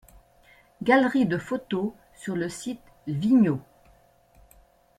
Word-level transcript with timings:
Galerie 0.81 1.27
de 1.27 1.37
photos 1.37 1.91
sur 2.15 2.35
le 2.35 2.49
site 2.49 2.81
tvignaud. 3.05 3.61